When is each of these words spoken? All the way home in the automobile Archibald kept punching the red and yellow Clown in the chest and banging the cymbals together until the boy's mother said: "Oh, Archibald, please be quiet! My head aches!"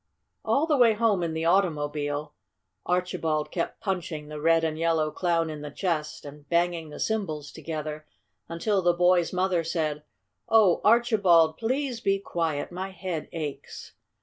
All 0.43 0.65
the 0.65 0.77
way 0.79 0.93
home 0.93 1.21
in 1.21 1.35
the 1.35 1.45
automobile 1.45 2.33
Archibald 2.87 3.51
kept 3.51 3.81
punching 3.81 4.29
the 4.29 4.41
red 4.41 4.63
and 4.63 4.75
yellow 4.79 5.11
Clown 5.11 5.51
in 5.51 5.61
the 5.61 5.69
chest 5.69 6.25
and 6.25 6.49
banging 6.49 6.89
the 6.89 6.99
cymbals 6.99 7.51
together 7.51 8.07
until 8.49 8.81
the 8.81 8.93
boy's 8.93 9.31
mother 9.31 9.63
said: 9.63 10.01
"Oh, 10.49 10.81
Archibald, 10.83 11.57
please 11.57 11.99
be 12.01 12.17
quiet! 12.17 12.71
My 12.71 12.89
head 12.89 13.29
aches!" 13.31 13.93